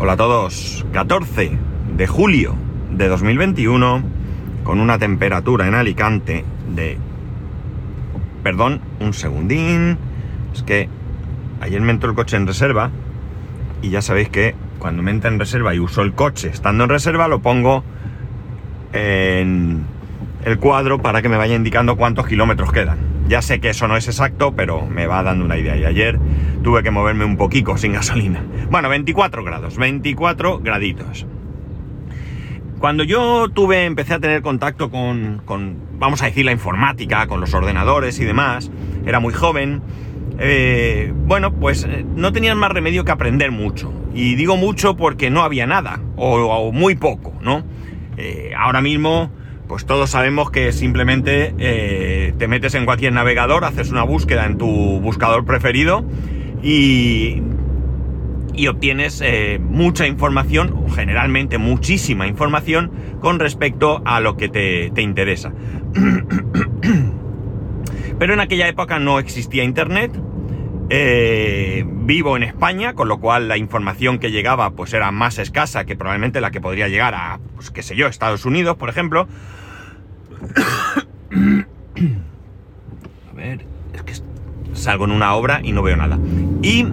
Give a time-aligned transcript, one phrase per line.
[0.00, 1.58] Hola a todos, 14
[1.96, 2.54] de julio
[2.92, 4.04] de 2021
[4.62, 6.96] con una temperatura en Alicante de...
[8.44, 9.98] Perdón, un segundín.
[10.54, 10.88] Es que
[11.60, 12.92] ayer me entró el coche en reserva
[13.82, 16.90] y ya sabéis que cuando me entra en reserva y uso el coche estando en
[16.90, 17.82] reserva lo pongo
[18.92, 19.82] en
[20.44, 22.98] el cuadro para que me vaya indicando cuántos kilómetros quedan.
[23.26, 25.76] Ya sé que eso no es exacto, pero me va dando una idea.
[25.76, 26.20] Y ayer
[26.62, 28.44] tuve que moverme un poquito sin gasolina.
[28.70, 31.26] Bueno, 24 grados, 24 graditos.
[32.78, 35.42] Cuando yo tuve, empecé a tener contacto con,
[35.98, 38.70] vamos a decir, la informática, con los ordenadores y demás,
[39.04, 39.82] era muy joven,
[40.38, 43.92] eh, bueno, pues eh, no tenían más remedio que aprender mucho.
[44.14, 47.64] Y digo mucho porque no había nada, o, muy poco, ¿no?
[48.16, 49.30] Eh, ahora mismo
[49.66, 51.52] pues todos sabemos que simplemente
[52.38, 56.06] te metes en cualquier navegador, haces una búsqueda en tu buscador preferido
[56.62, 57.42] y,
[58.54, 65.02] y obtienes eh, mucha información, generalmente muchísima información, con respecto a lo que te, te
[65.02, 65.52] interesa.
[68.18, 70.12] Pero en aquella época no existía Internet.
[70.90, 75.84] Eh, vivo en España, con lo cual la información que llegaba pues era más escasa
[75.84, 79.28] que probablemente la que podría llegar a, pues qué sé yo, Estados Unidos, por ejemplo.
[83.30, 84.12] A ver, es que
[84.78, 86.18] salgo en una obra y no veo nada.
[86.62, 86.86] Y,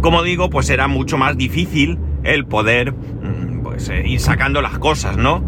[0.00, 4.78] como digo, pues era mucho más difícil el poder mm, pues, eh, ir sacando las
[4.78, 5.44] cosas, ¿no?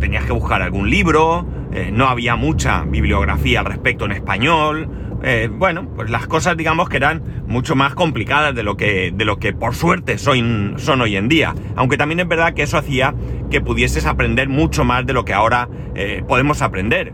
[0.00, 4.88] Tenías que buscar algún libro, eh, no había mucha bibliografía al respecto en español.
[5.22, 9.24] Eh, bueno, pues las cosas digamos que eran mucho más complicadas de lo que, de
[9.24, 11.54] lo que por suerte son, hoy en día.
[11.76, 13.14] Aunque también es verdad que eso hacía
[13.50, 15.68] que pudieses aprender mucho más de lo que ahora
[16.26, 17.12] podemos aprender.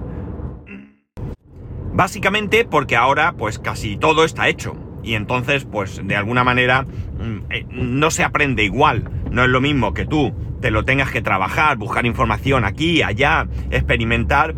[1.98, 4.76] Básicamente porque ahora pues casi todo está hecho.
[5.02, 9.10] Y entonces pues de alguna manera mm, eh, no se aprende igual.
[9.32, 13.48] No es lo mismo que tú te lo tengas que trabajar, buscar información aquí, allá,
[13.72, 14.54] experimentar,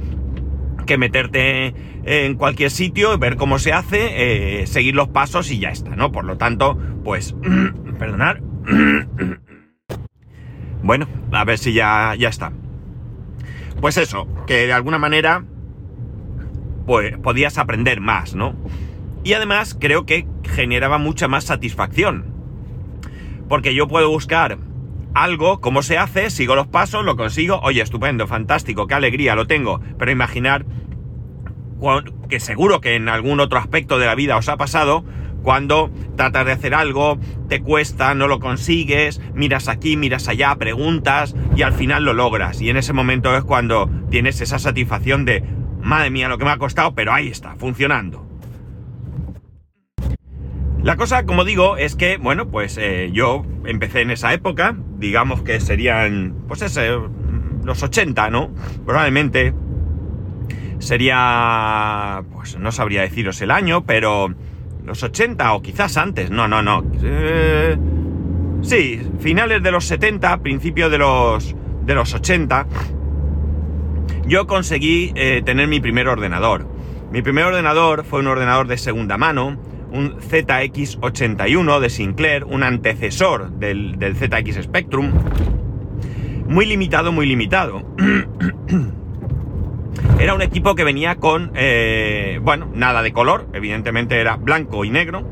[0.85, 5.71] que meterte en cualquier sitio, ver cómo se hace, eh, seguir los pasos y ya
[5.71, 6.13] está, ¿no?
[6.13, 7.35] Por lo tanto, pues,
[7.99, 8.43] perdonar.
[10.83, 12.53] bueno, a ver si ya, ya está.
[13.81, 15.43] Pues eso, que de alguna manera,
[16.91, 18.57] pues podías aprender más, ¿no?
[19.23, 22.25] Y además creo que generaba mucha más satisfacción.
[23.49, 24.59] Porque yo puedo buscar
[25.15, 29.47] algo, cómo se hace, sigo los pasos, lo consigo, oye, estupendo, fantástico, qué alegría, lo
[29.47, 29.81] tengo.
[30.01, 30.67] Pero imaginar
[32.29, 35.05] que seguro que en algún otro aspecto de la vida os ha pasado,
[35.45, 41.37] cuando tratas de hacer algo, te cuesta, no lo consigues, miras aquí, miras allá, preguntas
[41.55, 42.61] y al final lo logras.
[42.61, 45.45] Y en ese momento es cuando tienes esa satisfacción de,
[45.83, 48.27] madre mía, lo que me ha costado, pero ahí está, funcionando.
[50.83, 55.43] La cosa, como digo, es que, bueno, pues eh, yo empecé en esa época, digamos
[55.43, 56.91] que serían, pues ese,
[57.65, 58.51] los 80, ¿no?
[58.87, 59.53] Probablemente
[60.79, 64.35] sería, pues no sabría deciros el año, pero
[64.85, 66.83] los 80 o quizás antes, no, no, no.
[67.03, 67.77] Eh,
[68.63, 71.55] sí, finales de los 70, principio de los,
[71.85, 72.67] de los 80,
[74.31, 76.65] yo conseguí eh, tener mi primer ordenador.
[77.11, 79.59] Mi primer ordenador fue un ordenador de segunda mano,
[79.91, 85.11] un ZX81 de Sinclair, un antecesor del, ZX Spectrum.
[86.47, 87.83] Muy limitado, muy limitado.
[90.21, 94.91] Era un equipo que venía con, eh, bueno, nada de color, evidentemente era blanco y
[94.91, 95.27] negro.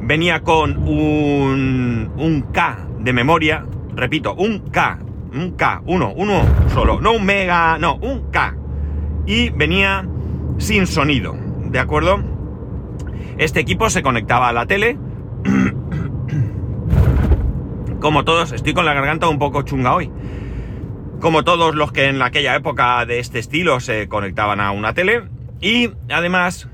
[0.00, 5.00] Venía con un, un K de memoria, repito, un K,
[5.32, 8.56] un K, uno, uno solo, no un mega, no, un K.
[9.26, 10.06] Y venía
[10.58, 12.22] sin sonido, ¿de acuerdo?
[13.38, 14.98] Este equipo se conectaba a la tele.
[18.00, 20.10] Como todos, estoy con la garganta un poco chunga hoy
[21.20, 25.24] como todos los que en aquella época de este estilo se conectaban a una tele.
[25.60, 26.68] Y además,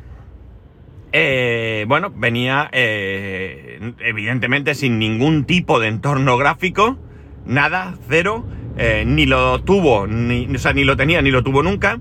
[1.12, 6.96] eh, bueno, venía eh, evidentemente sin ningún tipo de entorno gráfico,
[7.46, 8.44] nada, cero,
[8.76, 12.00] eh, ni lo tuvo, ni, o sea, ni lo tenía, ni lo tuvo nunca.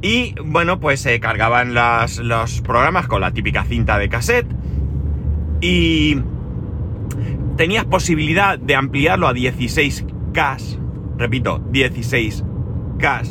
[0.00, 4.48] Y bueno, pues se cargaban los programas con la típica cinta de cassette.
[5.60, 6.18] Y
[7.56, 10.82] tenías posibilidad de ampliarlo a 16K
[11.22, 13.22] repito, 16K,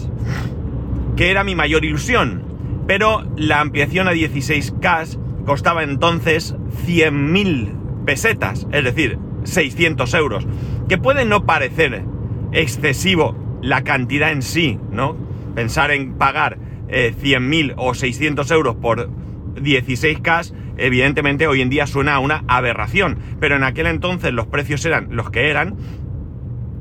[1.15, 2.43] que era mi mayor ilusión.
[2.87, 6.55] Pero la ampliación a 16K costaba entonces
[6.87, 10.47] 100.000 pesetas, es decir, 600 euros,
[10.91, 12.03] que puede no parecer
[12.51, 15.15] excesivo la cantidad en sí, ¿no?
[15.55, 16.57] Pensar en pagar
[16.89, 19.09] 100.000 eh, o 600 euros por
[19.55, 24.83] 16K evidentemente hoy en día suena a una aberración, pero en aquel entonces los precios
[24.83, 25.77] eran los que eran.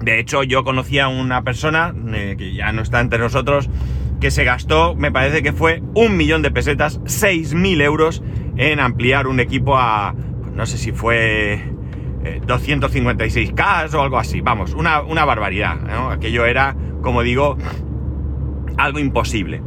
[0.02, 3.70] De hecho, yo conocía a una persona, eh, que ya no está entre nosotros,
[4.20, 8.24] que se gastó, me parece que fue un millón de pesetas, 6.000 euros
[8.56, 11.62] en ampliar un equipo a, pues no sé si fue
[12.22, 15.78] 256K o algo así, vamos, una, una barbaridad,
[16.10, 17.56] Aquello era, como digo,
[18.76, 19.62] algo imposible.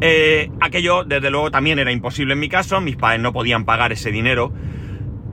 [0.00, 3.92] Eh, aquello, desde luego, también era imposible en mi caso, mis padres no podían pagar
[3.92, 4.52] ese dinero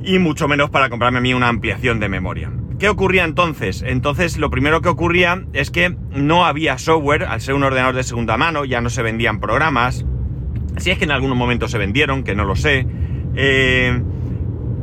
[0.04, 2.52] y mucho menos para comprarme a mí una ampliación de memoria.
[2.80, 3.84] ¿Qué ocurría entonces?
[3.86, 8.04] Entonces lo primero que ocurría es que no había software, al ser un ordenador de
[8.04, 10.06] segunda mano, ya no se vendían programas,
[10.78, 12.88] si es que en algún momento se vendieron, que no lo sé,
[13.36, 14.02] eh,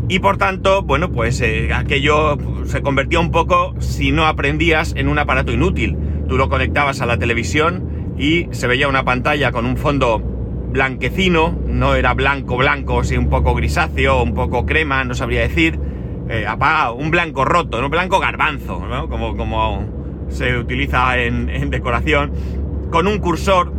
[0.09, 5.09] y por tanto, bueno, pues eh, aquello se convertía un poco, si no aprendías, en
[5.09, 5.97] un aparato inútil.
[6.29, 11.59] Tú lo conectabas a la televisión y se veía una pantalla con un fondo blanquecino,
[11.67, 15.79] no era blanco blanco, sino un poco grisáceo, un poco crema, no sabría decir,
[16.29, 19.09] eh, apagado, un blanco roto, un blanco garbanzo, ¿no?
[19.09, 22.33] como, como se utiliza en, decoración,
[22.91, 23.73] con un cursor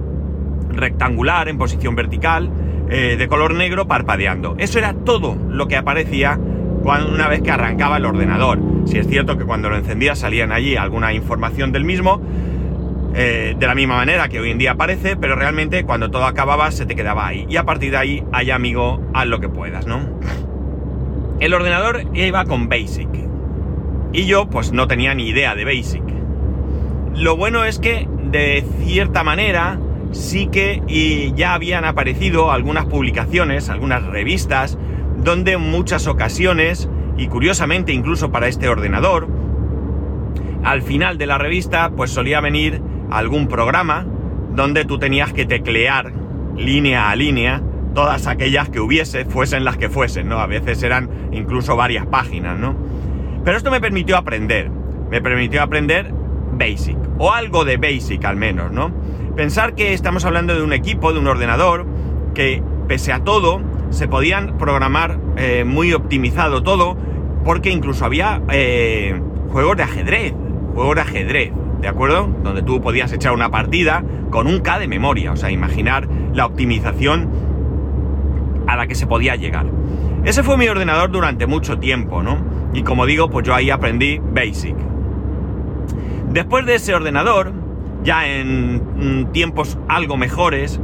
[0.69, 2.49] rectangular en posición vertical,
[2.89, 4.56] eh, de color negro parpadeando.
[4.57, 6.39] Eso era todo lo que aparecía
[6.83, 8.59] cuando, una vez que arrancaba el ordenador.
[8.86, 12.21] Si es cierto que cuando lo encendía salían allí alguna información del mismo,
[13.13, 16.71] eh, de la misma manera que hoy en día aparece, pero realmente cuando todo acababa
[16.71, 17.45] se te quedaba ahí.
[17.50, 20.00] Y a partir de ahí, hay amigo, haz lo que puedas, ¿no?
[21.39, 23.09] El ordenador iba con Basic.
[24.13, 26.03] Y yo pues no tenía ni idea de Basic.
[27.15, 29.80] Lo bueno es que de cierta manera
[30.11, 34.77] sí que y ya habían aparecido algunas publicaciones, algunas revistas,
[35.17, 39.27] donde en muchas ocasiones, y curiosamente incluso para este ordenador,
[40.63, 44.06] al final de la revista pues solía venir algún programa
[44.56, 46.12] donde tú tenías que teclear
[46.57, 47.62] línea a línea
[47.94, 50.39] todas aquellas que hubiese, fuesen las que fuesen, ¿no?
[50.39, 52.75] A veces eran incluso varias páginas, ¿no?
[53.44, 54.69] Pero esto me permitió aprender,
[55.09, 56.13] me permitió aprender
[56.51, 58.91] Basic, o algo de Basic al menos, ¿no?
[59.35, 61.85] Pensar que estamos hablando de un equipo, de un ordenador,
[62.33, 66.97] que pese a todo, se podían programar eh, muy optimizado todo,
[67.43, 69.19] porque incluso había eh,
[69.51, 70.33] juegos de ajedrez,
[70.73, 72.29] juegos de ajedrez, ¿de acuerdo?
[72.43, 76.45] Donde tú podías echar una partida con un K de memoria, o sea, imaginar la
[76.45, 77.29] optimización
[78.67, 79.65] a la que se podía llegar.
[80.25, 82.37] Ese fue mi ordenador durante mucho tiempo, ¿no?
[82.73, 84.75] Y como digo, pues yo ahí aprendí Basic.
[86.29, 87.53] Después de ese ordenador,
[88.04, 90.80] ya en mm, tiempos algo mejores,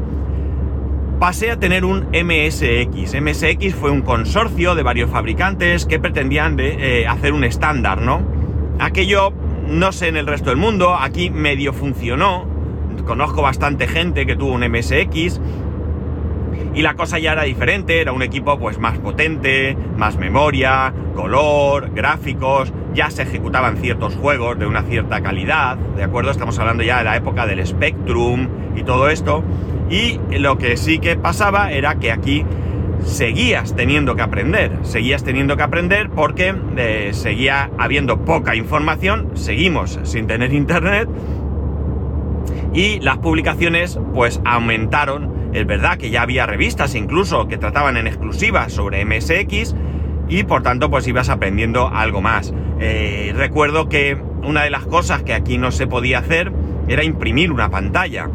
[1.19, 3.19] pasé a tener un MSX.
[3.21, 8.21] MSX fue un consorcio de varios fabricantes que pretendían de, eh, hacer un estándar, ¿no?
[8.79, 9.33] Aquello
[9.67, 12.45] no sé en el resto del mundo, aquí medio funcionó.
[13.05, 15.39] Conozco bastante gente que tuvo un MSX.
[16.73, 21.91] Y la cosa ya era diferente, era un equipo pues más potente, más memoria, color,
[21.93, 26.31] gráficos, ya se ejecutaban ciertos juegos de una cierta calidad, ¿de acuerdo?
[26.31, 29.43] Estamos hablando ya de la época del Spectrum y todo esto.
[29.89, 32.45] Y lo que sí que pasaba era que aquí
[33.03, 39.99] seguías teniendo que aprender, seguías teniendo que aprender porque eh, seguía habiendo poca información, seguimos
[40.03, 41.07] sin tener internet
[42.73, 48.07] y las publicaciones pues aumentaron, es verdad que ya había revistas incluso que trataban en
[48.07, 49.75] exclusiva sobre MSX
[50.27, 52.53] y por tanto pues ibas aprendiendo algo más.
[52.79, 56.51] Eh, recuerdo que una de las cosas que aquí no se podía hacer
[56.87, 58.29] era imprimir una pantalla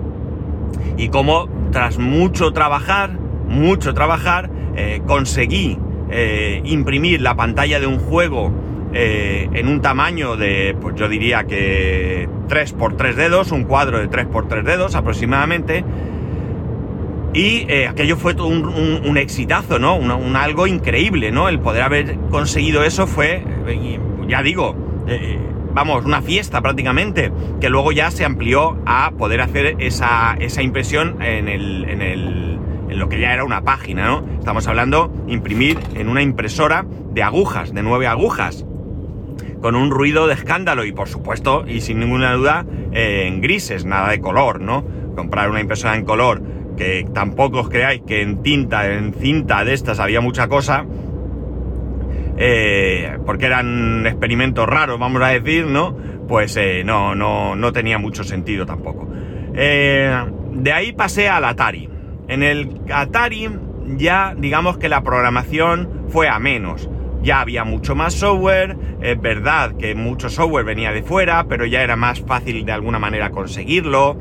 [0.96, 5.78] y como tras mucho trabajar, mucho trabajar, eh, conseguí
[6.10, 8.52] eh, imprimir la pantalla de un juego
[8.92, 14.08] en un tamaño de, pues yo diría que 3 por 3 dedos, un cuadro de
[14.08, 15.84] 3 por 3 dedos aproximadamente.
[17.32, 19.96] Y aquello fue un, exitazo, ¿no?
[19.96, 21.48] Un, algo increíble, ¿no?
[21.48, 23.44] El poder haber conseguido eso fue,
[24.26, 24.74] ya digo,
[25.72, 31.22] vamos, una fiesta prácticamente, que luego ya se amplió a poder hacer esa, esa impresión
[31.22, 32.50] en el, en el
[32.90, 34.24] en lo que ya era una página, ¿no?
[34.38, 38.66] Estamos hablando imprimir en una impresora de agujas, de nueve agujas,
[39.62, 43.84] con un ruido de escándalo y por supuesto, y sin ninguna duda, eh, en grises,
[43.84, 44.84] nada de color, ¿no?
[45.14, 46.42] Comprar una impresora en color,
[46.80, 50.86] que tampoco os creáis que en tinta, en cinta de estas había mucha cosa,
[52.38, 55.94] eh, porque eran experimentos raros, vamos a decir, ¿no?
[56.26, 59.06] Pues eh, no, no, no tenía mucho sentido tampoco.
[59.52, 61.88] de ahí pasé al Atari.
[62.28, 63.48] En el Atari
[63.96, 66.88] ya digamos que la programación fue a menos.
[67.22, 71.82] Ya había mucho más software, es verdad que mucho software venía de fuera, pero ya
[71.82, 74.16] era más fácil de alguna manera conseguirlo.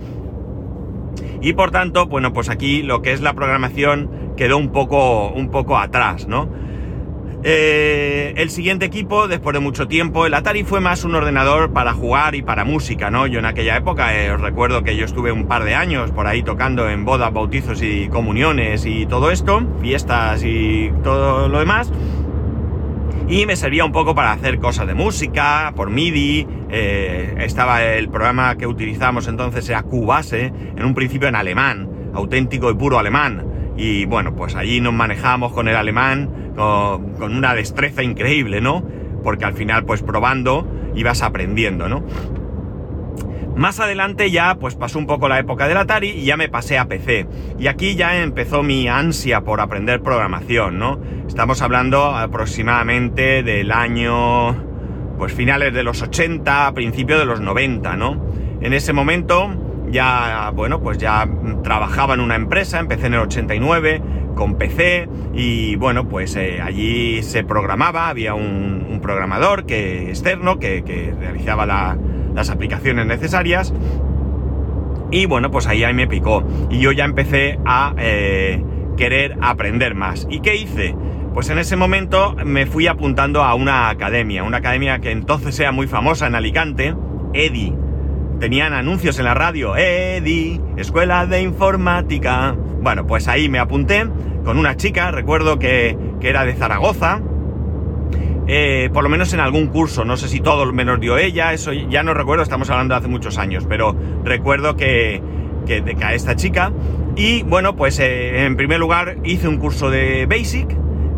[1.41, 5.49] Y por tanto, bueno, pues aquí lo que es la programación quedó un poco, un
[5.49, 6.49] poco atrás, ¿no?
[7.41, 11.93] Eh, el siguiente equipo, después de mucho tiempo, el Atari fue más un ordenador para
[11.93, 13.27] jugar y para música, ¿no?
[13.27, 16.27] Yo en aquella época eh, os recuerdo que yo estuve un par de años por
[16.27, 21.89] ahí tocando en bodas, bautizos y comuniones y todo esto, fiestas y todo lo demás.
[23.29, 26.47] Y me servía un poco para hacer cosas de música, por MIDI.
[26.71, 32.71] Eh, estaba el programa que utilizábamos entonces, era Cubase, en un principio en alemán, auténtico
[32.71, 33.45] y puro alemán.
[33.77, 38.83] Y bueno, pues allí nos manejamos con el alemán con una destreza increíble, ¿no?
[39.23, 42.03] Porque al final, pues probando, ibas aprendiendo, ¿no?
[43.59, 46.77] Más adelante ya pues pasó un poco la época del Atari y ya me pasé
[46.77, 47.27] a PC.
[47.59, 50.97] Y aquí ya empezó mi ansia por aprender programación, ¿no?
[51.27, 54.55] Estamos hablando aproximadamente del año
[55.17, 58.31] pues finales de los 80, principio de los 90, ¿no?
[58.61, 59.49] En ese momento
[59.89, 61.27] ya, bueno, pues ya
[61.61, 64.01] trabajaba en una empresa, empecé en el 89
[64.35, 70.83] con PC y bueno, pues eh, allí se programaba, había un, programador que, externo que,
[70.83, 71.97] que realizaba la,
[72.39, 73.73] las aplicaciones necesarias.
[75.11, 76.43] Y bueno, pues ahí, ahí me picó.
[76.69, 78.63] Y yo ya empecé a eh,
[78.95, 80.25] querer aprender más.
[80.29, 80.95] ¿Y qué hice?
[81.33, 85.73] Pues en ese momento me fui apuntando a una academia, una academia que entonces era
[85.73, 86.95] muy famosa en Alicante,
[87.33, 87.75] EDI.
[88.39, 92.55] Tenían anuncios en la radio, EDI, Escuela de Informática.
[92.81, 94.07] Bueno, pues ahí me apunté
[94.45, 97.19] con una chica, recuerdo que, que era de Zaragoza,
[98.51, 101.71] eh, por lo menos en algún curso, no sé si todo menos dio ella, eso
[101.71, 105.21] ya no recuerdo, estamos hablando de hace muchos años, pero recuerdo que,
[105.67, 106.73] que, que a esta chica.
[107.15, 110.67] Y bueno, pues eh, en primer lugar hice un curso de Basic,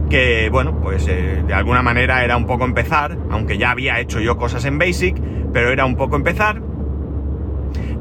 [0.10, 4.20] que bueno, pues eh, de alguna manera era un poco empezar, aunque ya había hecho
[4.20, 5.16] yo cosas en Basic,
[5.54, 6.62] pero era un poco empezar.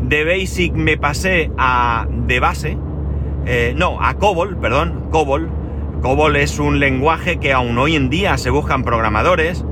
[0.00, 2.76] De Basic me pasé a de base,
[3.76, 5.59] no, a COBOL, perdón, COBOL,
[6.00, 9.64] COBOL es un lenguaje que aún hoy en día se buscan programadores.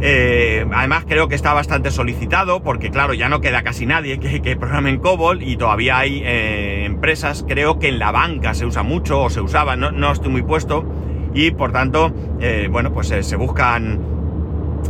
[0.00, 4.40] Eh, además creo que está bastante solicitado porque claro, ya no queda casi nadie que,
[4.40, 8.66] que programe en COBOL y todavía hay eh, empresas, creo que en la banca se
[8.66, 10.84] usa mucho o se usaba, no, no estoy muy puesto
[11.34, 14.00] y por tanto, eh, bueno, pues se buscan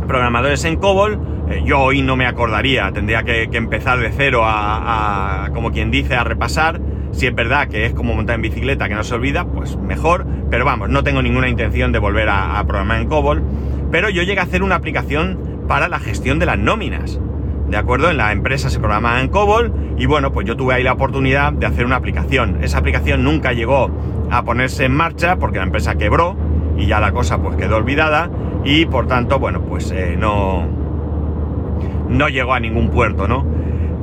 [0.07, 1.19] programadores en COBOL.
[1.65, 6.23] Yo hoy no me acordaría, tendría que, empezar de cero a, como quien dice, a
[6.23, 6.79] repasar.
[7.11, 10.25] Si es verdad que es como montar en bicicleta que no se olvida, pues mejor.
[10.49, 13.41] Pero vamos, no tengo ninguna intención de volver a, programar en COBOL.
[13.91, 17.19] Pero yo llegué a hacer una aplicación para la gestión de las nóminas.
[17.69, 18.09] ¿De acuerdo?
[18.09, 21.51] En la empresa se programaba en COBOL y bueno, pues yo tuve ahí la oportunidad
[21.53, 22.59] de hacer una aplicación.
[22.61, 23.89] Esa aplicación nunca llegó
[24.29, 26.37] a ponerse en marcha porque la empresa quebró
[26.77, 28.29] y ya la cosa pues quedó olvidada
[28.63, 30.65] y por tanto, bueno, pues eh, no,
[32.09, 33.45] no llegó a ningún puerto, ¿no?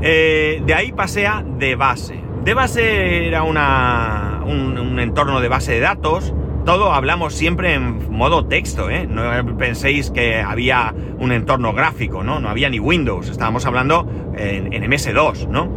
[0.02, 2.23] Eh, de ahí pasé a de base.
[2.44, 6.34] De base era una, un, entorno de base de datos.
[6.66, 9.06] Todo hablamos siempre en modo texto, ¿eh?
[9.06, 12.40] No penséis que había un entorno gráfico, ¿no?
[12.40, 13.30] No había ni Windows.
[13.30, 15.70] Estábamos hablando en, en MS2, ¿no?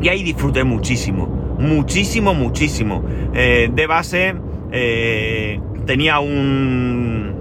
[0.00, 1.26] Y ahí disfruté muchísimo.
[1.58, 3.04] Muchísimo, muchísimo.
[3.34, 4.36] Eh, de base
[4.70, 7.36] eh, tenía un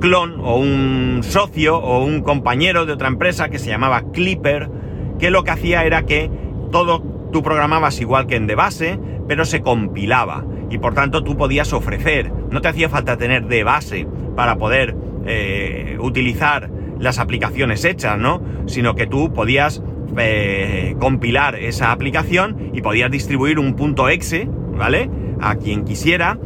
[0.00, 4.70] clon o un socio o un compañero de otra empresa que se llamaba Clipper
[5.18, 6.30] que lo que hacía era que
[6.70, 11.36] todo tú programabas igual que en de base, pero se compilaba y por tanto tú
[11.36, 14.96] podías ofrecer, no te hacía falta tener de base para poder
[15.26, 18.42] eh, utilizar las aplicaciones hechas, ¿no?
[18.66, 19.82] Sino que tú podías
[20.16, 25.10] eh, compilar esa aplicación y podías distribuir un punto exe, ¿vale?
[25.40, 26.38] A quien quisiera,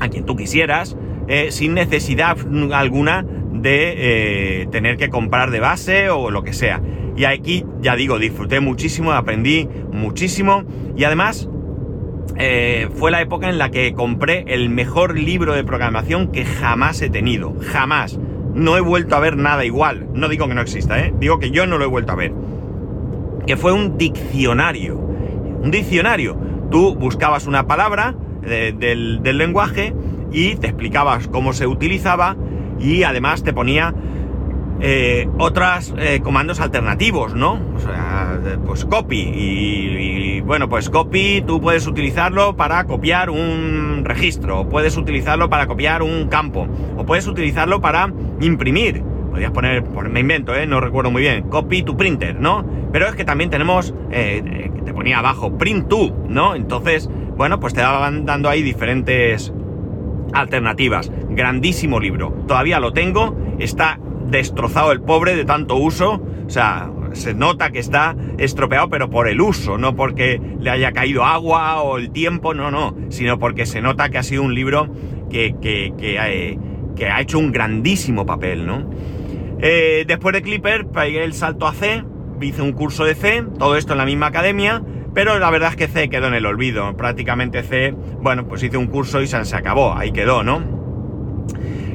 [0.00, 0.96] a quien tú quisieras,
[1.28, 2.36] eh, sin necesidad
[2.72, 6.80] alguna de tener que comprar de base o lo que sea.
[7.16, 10.64] Y aquí, ya digo, disfruté muchísimo, aprendí muchísimo
[10.96, 11.48] y además
[12.36, 17.02] eh, fue la época en la que compré el mejor libro de programación que jamás
[17.02, 17.54] he tenido.
[17.60, 18.18] Jamás.
[18.54, 20.08] No he vuelto a ver nada igual.
[20.14, 21.14] No digo que no exista, ¿eh?
[21.18, 22.32] Digo que yo no lo he vuelto a ver.
[23.46, 24.96] Que fue un diccionario.
[24.96, 26.36] Un diccionario.
[26.70, 29.94] Tú buscabas una palabra de, del, del lenguaje
[30.32, 32.36] y te explicabas cómo se utilizaba
[32.78, 33.94] y además te ponía
[34.80, 37.60] eh, otros eh, comandos alternativos, ¿no?
[37.76, 44.60] O sea, pues copy y, bueno, pues copy tú puedes utilizarlo para copiar un registro,
[44.60, 49.02] o puedes utilizarlo para copiar un campo, o puedes utilizarlo para imprimir.
[49.30, 50.66] Podrías poner, me invento, ¿eh?
[50.66, 52.66] no recuerdo muy bien, copy to printer, ¿no?
[52.92, 56.54] Pero es que también tenemos, eh, que te ponía abajo, print to, ¿no?
[56.54, 59.52] Entonces, bueno, pues te daban dando ahí diferentes
[60.32, 61.10] alternativas.
[61.30, 62.30] Grandísimo libro.
[62.46, 63.36] Todavía lo tengo.
[63.58, 63.98] Está
[64.28, 66.22] destrozado el pobre de tanto uso.
[66.46, 70.92] O sea, se nota que está estropeado, pero por el uso, no porque le haya
[70.92, 74.54] caído agua o el tiempo, no, no, sino porque se nota que ha sido un
[74.54, 74.88] libro
[75.30, 76.58] que, que, que, eh,
[76.96, 78.90] que ha hecho un grandísimo papel, ¿no?
[79.60, 82.04] Eh, después de Clipper, pegué el salto a C,
[82.40, 84.82] hice un curso de C, todo esto en la misma academia,
[85.14, 86.96] pero la verdad es que C quedó en el olvido.
[86.96, 90.60] Prácticamente C, bueno, pues hice un curso y se acabó, ahí quedó, ¿no?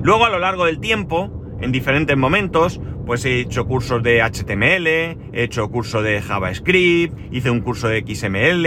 [0.02, 4.88] Luego a lo largo del tiempo, en diferentes momentos, pues he hecho cursos de HTML,
[4.88, 8.66] he hecho curso de JavaScript, hice un curso de XML,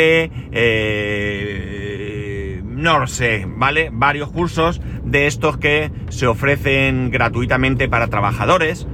[0.52, 1.90] eh,
[2.64, 3.90] no lo sé, ¿vale?
[3.92, 8.88] Varios cursos de estos que se ofrecen gratuitamente para trabajadores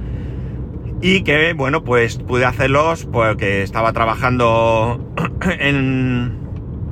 [1.01, 5.13] y que, bueno, pues pude hacerlos porque estaba trabajando
[5.59, 6.37] en,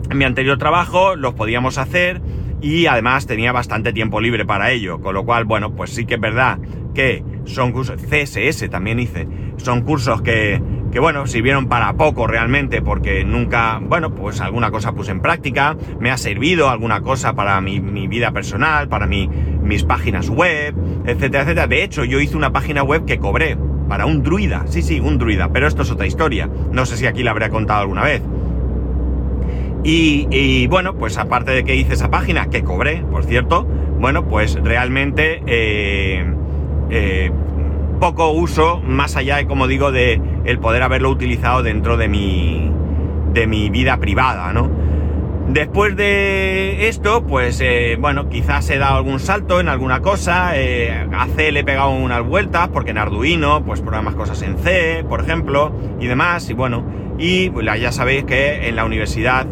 [0.09, 2.21] en mi anterior trabajo, los podíamos hacer
[2.61, 6.15] y además tenía bastante tiempo libre para ello, con lo cual, bueno, pues sí que
[6.15, 6.57] es verdad
[6.95, 10.59] que son cursos, CSS también hice, son cursos que,
[10.91, 15.77] que bueno, sirvieron para poco realmente porque nunca, bueno, pues alguna cosa puse en práctica,
[15.99, 20.73] me ha servido alguna cosa para mi, mi vida personal, para mi, mis páginas web,
[21.05, 21.67] etcétera, etcétera.
[21.67, 25.19] De hecho, yo hice una página web que cobré para un druida, sí, sí, un
[25.19, 28.23] druida, pero esto es otra historia, no sé si aquí la habré contado alguna vez.
[29.87, 33.65] Y, bueno, pues aparte de que hice esa página, que cobré, por cierto,
[33.99, 36.25] bueno, pues realmente eh,
[36.89, 37.31] eh,
[37.99, 42.71] poco uso, más allá, de, como digo, de el poder haberlo utilizado dentro de mi,
[43.33, 44.69] de mi vida privada, ¿no?
[45.47, 51.27] Después de esto, pues eh, bueno, quizás he dado algún salto en alguna cosa, a
[51.35, 55.21] C le he pegado unas vueltas, porque en Arduino, pues programas cosas en C, por
[55.21, 56.83] ejemplo, y demás, y bueno,
[57.19, 59.45] y ya sabéis que en la universidad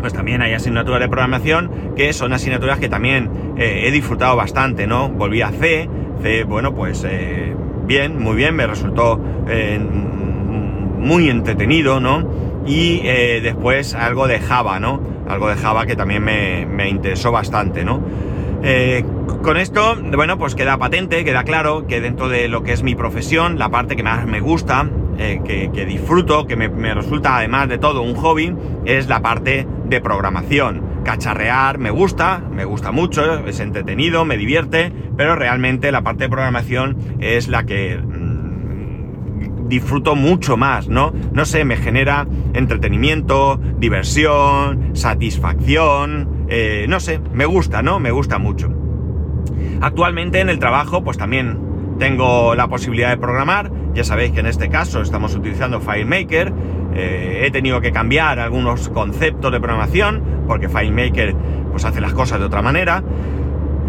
[0.00, 4.86] pues también hay asignaturas de programación que son asignaturas que también eh, he disfrutado bastante,
[4.86, 5.08] ¿no?
[5.08, 5.88] Volví a C,
[6.48, 7.54] Bueno, pues eh,
[7.86, 12.28] bien, muy bien, me resultó eh, muy entretenido, ¿no?
[12.66, 13.00] Y
[13.42, 15.00] después algo de Java, ¿no?
[15.28, 18.02] Algo de Java que también me, me interesó bastante, ¿no?
[19.42, 22.96] con esto, bueno, pues queda patente, queda claro que dentro de lo que es mi
[22.96, 27.78] profesión, la parte que más me gusta, que, disfruto, que me, me, resulta además de
[27.78, 28.52] todo un hobby,
[28.84, 30.85] es la parte de programación.
[31.06, 36.30] Cacharrear me gusta, me gusta mucho, es entretenido, me divierte, pero realmente la parte de
[36.30, 41.12] programación es la que mmm, disfruto mucho más, ¿no?
[41.32, 48.00] No sé, me genera entretenimiento, diversión, satisfacción, eh, no sé, me gusta, ¿no?
[48.00, 48.68] Me gusta mucho.
[49.80, 51.65] Actualmente en el trabajo, pues también
[51.98, 53.70] tengo la posibilidad de programar.
[53.94, 56.52] Ya sabéis que en este caso estamos utilizando FileMaker
[56.96, 61.34] eh, he tenido que cambiar algunos conceptos de programación porque FileMaker
[61.70, 63.02] pues hace las cosas de otra manera.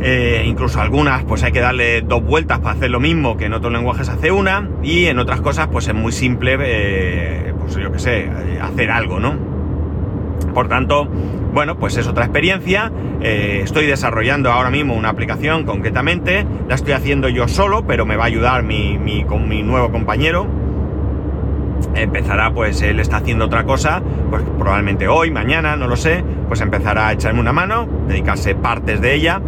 [0.01, 3.53] Eh, incluso algunas pues hay que darle dos vueltas para hacer lo mismo que en
[3.53, 7.91] otros lenguajes hace una y en otras cosas pues es muy simple eh, pues yo
[7.91, 8.29] que sé
[8.61, 9.46] hacer algo no
[10.53, 11.07] por tanto
[11.53, 17.29] bueno pues es otra experiencia estoy desarrollando ahora mismo una aplicación concretamente la estoy haciendo
[17.29, 20.47] yo solo pero me va a ayudar mi, mi, mi nuevo compañero
[21.95, 26.61] empezará, pues él está haciendo otra cosa, pues probablemente hoy, mañana, no lo sé, pues
[26.61, 29.41] empezará a echarme una mano, dedicarse partes de ella.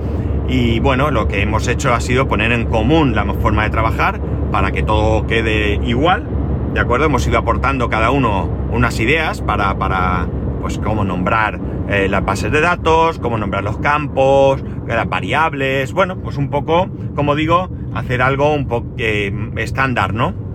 [0.48, 4.20] Y bueno, lo que hemos hecho ha sido poner en común la forma de trabajar
[4.52, 6.28] para que todo quede igual.
[6.74, 7.06] ¿De acuerdo?
[7.06, 10.28] Hemos ido aportando cada uno unas ideas para, para
[10.60, 16.18] pues cómo nombrar eh, las bases de datos, cómo nombrar los campos, las variables, bueno,
[16.18, 20.50] pues un poco, como digo, hacer algo un poco eh, estándar, ¿no?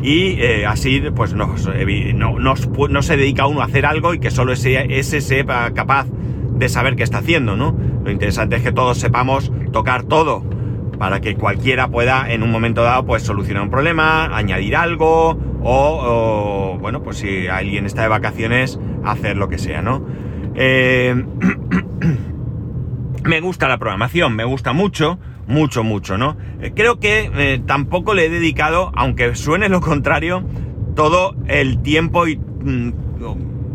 [0.00, 4.52] y eh, así pues no, no, se dedica uno a hacer algo y que solo
[4.52, 6.06] ese, ese sepa capaz
[6.58, 7.76] de saber qué está haciendo, ¿no?
[8.04, 10.44] Lo interesante es que todos sepamos tocar todo
[10.98, 16.78] para que cualquiera pueda en un momento dado pues solucionar un problema, añadir algo o,
[16.80, 20.04] bueno, pues si alguien está de vacaciones, hacer lo que sea, ¿no?
[20.54, 21.14] Eh,
[23.24, 26.36] me gusta la programación, me gusta mucho, mucho, mucho, ¿no?
[26.60, 30.44] Eh, creo que eh, tampoco le he dedicado, aunque suene lo contrario,
[30.94, 32.92] todo el tiempo y, mm,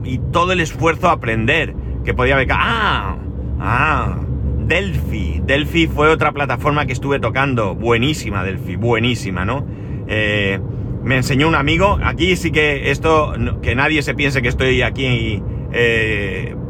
[0.04, 2.48] y todo el esfuerzo a aprender que podía haber.
[2.52, 3.18] ¡Ah!
[3.60, 4.18] ¡Ah!
[4.60, 5.42] Delphi.
[5.46, 7.76] Delphi fue otra plataforma que estuve tocando.
[7.76, 9.66] Buenísima, Delphi, buenísima, ¿no?
[10.08, 10.60] Eh,
[11.04, 12.00] me enseñó un amigo.
[12.04, 15.42] Aquí sí que esto, que nadie se piense que estoy aquí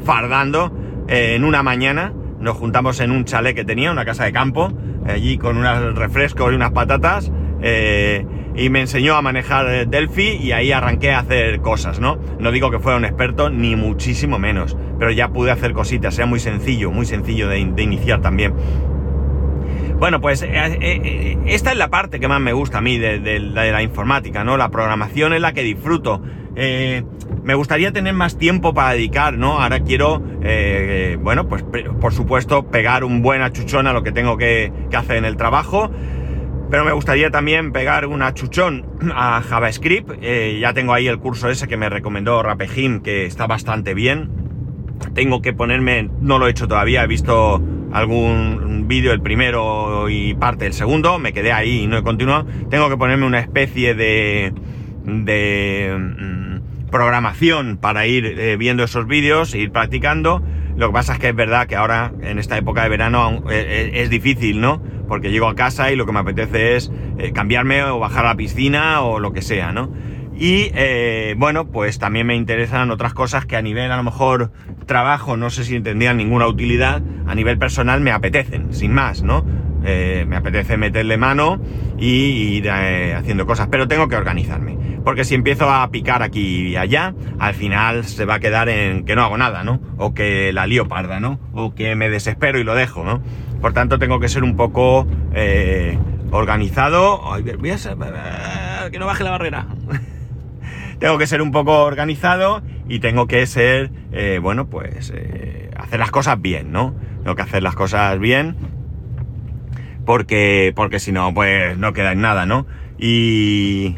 [0.04, 0.72] fardando
[1.08, 2.14] en una mañana.
[2.40, 4.72] Nos juntamos en un chalet que tenía, una casa de campo,
[5.08, 7.32] allí con unos refrescos y unas patatas.
[7.66, 12.20] Eh, y me enseñó a manejar eh, Delphi y ahí arranqué a hacer cosas, ¿no?
[12.38, 16.28] No digo que fuera un experto, ni muchísimo menos, pero ya pude hacer cositas, era
[16.28, 18.54] muy sencillo, muy sencillo de iniciar también.
[20.04, 23.40] Bueno, pues eh, eh, esta es la parte que más me gusta a mí de,
[23.40, 24.58] la informática, ¿no?
[24.58, 26.22] La programación es la que disfruto.
[26.58, 29.62] me gustaría tener más tiempo para dedicar, ¿no?
[29.62, 30.22] Ahora quiero,
[31.22, 31.64] bueno, pues
[32.02, 35.90] por supuesto pegar un buen achuchón a lo que tengo que, hacer en el trabajo.
[36.70, 38.86] Pero me gustaría también pegar un achuchón
[39.16, 40.22] a JavaScript.
[40.60, 44.30] ya tengo ahí el curso ese que me recomendó Rapejim, que está bastante bien.
[45.14, 47.62] Tengo que ponerme, no lo he hecho todavía, he visto
[47.94, 52.46] algún vídeo, el primero y parte del segundo, me quedé ahí y no he continuado.
[52.70, 54.52] Tengo que ponerme una especie de,
[55.06, 60.44] de mm, programación para ir eh, viendo esos vídeos e ir practicando.
[60.76, 63.92] Lo que pasa es que es verdad que ahora, en esta época de verano, eh,
[63.94, 64.82] eh, es, difícil, ¿no?
[65.08, 66.92] Porque llego a casa y lo que me apetece es
[67.34, 69.92] cambiarme o bajar a la piscina o lo que sea, ¿no?
[70.36, 70.72] Y
[71.36, 74.52] bueno, pues también me interesan otras cosas que a nivel a lo mejor
[74.86, 79.46] trabajo, no sé si tendrían ninguna utilidad, a nivel personal me apetecen, sin más, ¿no?
[79.86, 81.60] Eh, me apetece meterle mano
[81.98, 84.78] y ir eh, haciendo cosas, pero tengo que organizarme.
[85.04, 89.04] Porque si empiezo a picar aquí y allá, al final se va a quedar en
[89.04, 89.82] que no hago nada, ¿no?
[89.98, 91.40] O que la lío parda, ¿no?
[91.54, 93.22] O que me desespero y lo dejo, ¿no?
[93.60, 95.98] Por tanto, tengo que ser un poco eh,
[96.32, 97.22] organizado.
[97.60, 99.68] voy a que no baje la barrera.
[101.04, 106.00] tengo que ser un poco organizado y tengo que ser, eh, bueno, pues eh, hacer
[106.00, 106.96] las cosas bien, ¿no?
[107.24, 108.56] Tengo que hacer las cosas bien
[110.06, 112.68] porque, porque si no, pues no queda en nada, ¿no?
[112.98, 113.98] Y,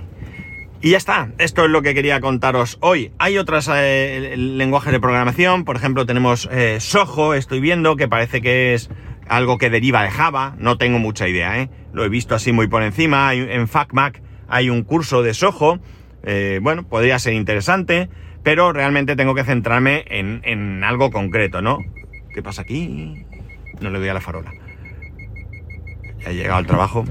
[0.81, 3.11] y ya está, esto es lo que quería contaros hoy.
[3.19, 8.73] Hay otros eh, lenguajes de programación, por ejemplo tenemos Soho, estoy viendo, que parece que
[8.73, 8.89] es
[9.29, 11.69] algo que deriva de Java, no tengo mucha idea, ¿eh?
[11.93, 15.79] Lo he visto así muy por encima, en FacMac hay un curso de Soho,
[16.61, 18.09] bueno, podría ser interesante
[18.45, 21.79] pero realmente tengo que centrarme en, algo concreto, ¿no?
[22.31, 23.25] ¿Qué pasa aquí?
[23.81, 24.53] No le doy a la farola.
[26.19, 27.05] Ya he llegado al trabajo.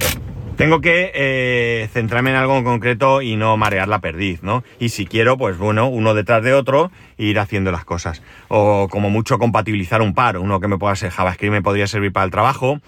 [0.57, 4.63] Tengo que eh, centrarme en algo concreto y no marear la perdiz, ¿no?
[4.79, 8.23] Y si quiero, pues bueno, uno detrás de otro, ir haciendo las cosas.
[8.47, 12.13] O como mucho compatibilizar un par, uno que me pueda ser JavaScript me podría servir
[12.13, 12.79] para el trabajo.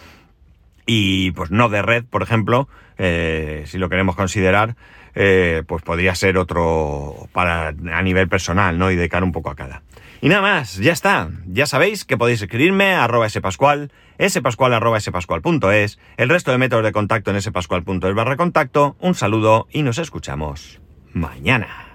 [0.86, 4.76] Y pues no de red, por ejemplo, eh, si lo queremos considerar,
[5.16, 8.90] eh, pues podría ser otro para a nivel personal, ¿no?
[8.90, 9.82] Y dedicar un poco a cada.
[10.20, 11.30] Y nada más, ya está.
[11.46, 13.90] Ya sabéis que podéis escribirme a arroba spascual,
[14.28, 18.96] spascual arroba spascual.es, el resto de métodos de contacto en spascual.es barra contacto.
[19.00, 20.80] Un saludo y nos escuchamos
[21.12, 21.85] mañana.